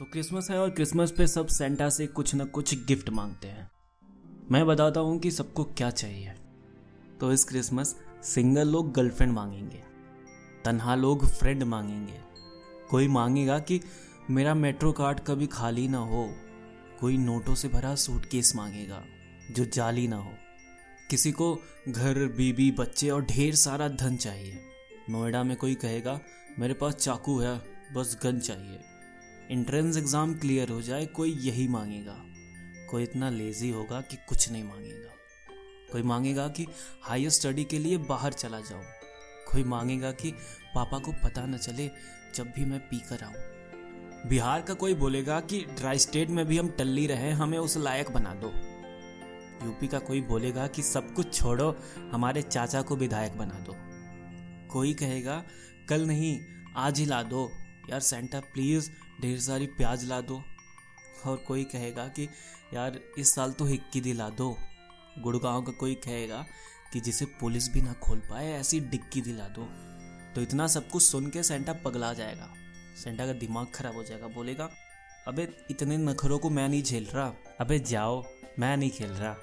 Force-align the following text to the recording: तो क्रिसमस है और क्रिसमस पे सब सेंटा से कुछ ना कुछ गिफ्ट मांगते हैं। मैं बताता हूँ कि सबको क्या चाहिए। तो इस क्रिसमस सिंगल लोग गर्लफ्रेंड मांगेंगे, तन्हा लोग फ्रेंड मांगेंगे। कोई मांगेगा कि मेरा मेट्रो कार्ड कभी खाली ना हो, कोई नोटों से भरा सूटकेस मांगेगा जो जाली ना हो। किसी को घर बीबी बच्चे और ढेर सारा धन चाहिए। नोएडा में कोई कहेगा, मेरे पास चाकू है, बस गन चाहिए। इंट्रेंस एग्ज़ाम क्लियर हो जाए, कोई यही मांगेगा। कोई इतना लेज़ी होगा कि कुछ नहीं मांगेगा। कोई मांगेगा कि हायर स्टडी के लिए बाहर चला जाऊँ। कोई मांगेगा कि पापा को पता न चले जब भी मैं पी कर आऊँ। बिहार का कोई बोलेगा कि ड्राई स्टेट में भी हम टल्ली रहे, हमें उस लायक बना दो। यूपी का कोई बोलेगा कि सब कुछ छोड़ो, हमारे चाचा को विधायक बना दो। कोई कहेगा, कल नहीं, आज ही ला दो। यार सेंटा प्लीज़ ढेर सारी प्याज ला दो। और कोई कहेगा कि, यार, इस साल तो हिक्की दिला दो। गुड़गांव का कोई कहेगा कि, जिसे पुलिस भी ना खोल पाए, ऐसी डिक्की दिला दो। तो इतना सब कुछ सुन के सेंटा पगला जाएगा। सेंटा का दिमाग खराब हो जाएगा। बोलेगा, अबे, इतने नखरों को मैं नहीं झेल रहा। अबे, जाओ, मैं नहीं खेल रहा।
तो 0.00 0.04
क्रिसमस 0.04 0.50
है 0.50 0.58
और 0.58 0.70
क्रिसमस 0.70 1.10
पे 1.10 1.26
सब 1.26 1.46
सेंटा 1.46 1.88
से 1.88 2.06
कुछ 2.06 2.34
ना 2.34 2.44
कुछ 2.44 2.74
गिफ्ट 2.86 3.08
मांगते 3.10 3.48
हैं। 3.48 3.70
मैं 4.50 4.66
बताता 4.66 5.00
हूँ 5.00 5.18
कि 5.18 5.30
सबको 5.30 5.64
क्या 5.64 5.90
चाहिए। 5.90 6.32
तो 7.20 7.32
इस 7.32 7.44
क्रिसमस 7.44 7.94
सिंगल 8.24 8.68
लोग 8.68 8.92
गर्लफ्रेंड 8.92 9.32
मांगेंगे, 9.32 9.82
तन्हा 10.64 10.94
लोग 10.94 11.26
फ्रेंड 11.26 11.62
मांगेंगे। 11.62 12.20
कोई 12.90 13.08
मांगेगा 13.08 13.58
कि 13.58 13.80
मेरा 14.30 14.54
मेट्रो 14.54 14.92
कार्ड 14.92 15.20
कभी 15.20 15.46
खाली 15.46 15.86
ना 15.88 15.98
हो, 15.98 16.26
कोई 17.00 17.18
नोटों 17.18 17.54
से 17.54 17.68
भरा 17.68 17.94
सूटकेस 17.94 18.54
मांगेगा 18.56 19.02
जो 19.50 19.64
जाली 19.64 20.06
ना 20.08 20.16
हो। 20.16 20.32
किसी 21.10 21.32
को 21.32 21.54
घर 21.88 22.26
बीबी 22.36 22.70
बच्चे 22.70 23.10
और 23.10 23.24
ढेर 23.24 23.54
सारा 23.54 23.88
धन 23.88 24.16
चाहिए। 24.16 24.58
नोएडा 25.10 25.42
में 25.42 25.56
कोई 25.56 25.74
कहेगा, 25.74 26.20
मेरे 26.58 26.74
पास 26.74 26.94
चाकू 26.94 27.38
है, 27.38 27.58
बस 27.94 28.18
गन 28.24 28.38
चाहिए। 28.38 28.80
इंट्रेंस 29.50 29.96
एग्ज़ाम 29.96 30.34
क्लियर 30.34 30.68
हो 30.68 30.82
जाए, 30.82 31.06
कोई 31.06 31.30
यही 31.32 31.68
मांगेगा। 31.68 32.14
कोई 32.90 33.02
इतना 33.02 33.30
लेज़ी 33.30 33.70
होगा 33.70 34.00
कि 34.00 34.16
कुछ 34.28 34.50
नहीं 34.52 34.64
मांगेगा। 34.64 35.10
कोई 35.92 36.02
मांगेगा 36.02 36.48
कि 36.48 36.66
हायर 37.02 37.30
स्टडी 37.30 37.64
के 37.64 37.78
लिए 37.78 37.96
बाहर 37.96 38.32
चला 38.32 38.60
जाऊँ। 38.60 38.82
कोई 39.52 39.64
मांगेगा 39.64 40.12
कि 40.12 40.30
पापा 40.74 40.98
को 40.98 41.12
पता 41.12 41.46
न 41.46 41.58
चले 41.58 41.90
जब 42.34 42.52
भी 42.56 42.64
मैं 42.64 42.80
पी 42.80 42.98
कर 42.98 43.24
आऊँ। 43.24 44.28
बिहार 44.28 44.62
का 44.62 44.74
कोई 44.74 44.94
बोलेगा 44.94 45.40
कि 45.40 45.60
ड्राई 45.78 45.98
स्टेट 45.98 46.30
में 46.30 46.46
भी 46.46 46.58
हम 46.58 46.68
टल्ली 46.68 47.06
रहे, 47.06 47.30
हमें 47.30 47.58
उस 47.58 47.76
लायक 47.76 48.10
बना 48.10 48.34
दो। 48.34 48.52
यूपी 49.66 49.86
का 49.86 49.98
कोई 49.98 50.20
बोलेगा 50.20 50.66
कि 50.66 50.82
सब 50.82 51.14
कुछ 51.14 51.34
छोड़ो, 51.34 51.76
हमारे 52.12 52.42
चाचा 52.42 52.82
को 52.82 52.96
विधायक 52.96 53.38
बना 53.38 53.58
दो। 53.60 53.76
कोई 54.68 54.94
कहेगा, 54.94 55.44
कल 55.88 56.06
नहीं, 56.06 56.40
आज 56.76 56.98
ही 56.98 57.06
ला 57.06 57.22
दो। 57.22 57.50
यार 57.90 58.00
सेंटा 58.00 58.40
प्लीज़ 58.40 58.90
ढेर 59.20 59.40
सारी 59.40 59.66
प्याज 59.66 60.04
ला 60.04 60.20
दो। 60.20 60.42
और 61.26 61.36
कोई 61.36 61.64
कहेगा 61.64 62.08
कि, 62.08 62.28
यार, 62.74 63.00
इस 63.18 63.34
साल 63.34 63.52
तो 63.52 63.64
हिक्की 63.64 64.00
दिला 64.00 64.28
दो। 64.28 64.58
गुड़गांव 65.18 65.62
का 65.62 65.72
कोई 65.72 65.94
कहेगा 65.94 66.46
कि, 66.92 67.00
जिसे 67.00 67.24
पुलिस 67.24 67.72
भी 67.72 67.82
ना 67.82 67.92
खोल 67.92 68.18
पाए, 68.18 68.52
ऐसी 68.52 68.80
डिक्की 68.80 69.20
दिला 69.20 69.48
दो। 69.48 69.68
तो 70.34 70.40
इतना 70.40 70.66
सब 70.66 70.88
कुछ 70.88 71.02
सुन 71.02 71.30
के 71.30 71.42
सेंटा 71.42 71.72
पगला 71.72 72.12
जाएगा। 72.12 72.54
सेंटा 73.04 73.26
का 73.26 73.32
दिमाग 73.32 73.66
खराब 73.74 73.94
हो 73.94 74.04
जाएगा। 74.04 74.28
बोलेगा, 74.28 74.70
अबे, 75.28 75.66
इतने 75.70 75.96
नखरों 75.96 76.38
को 76.38 76.50
मैं 76.50 76.68
नहीं 76.68 76.82
झेल 76.82 77.04
रहा। 77.04 77.32
अबे, 77.60 77.78
जाओ, 77.78 78.24
मैं 78.58 78.76
नहीं 78.76 78.90
खेल 78.90 79.10
रहा। 79.10 79.36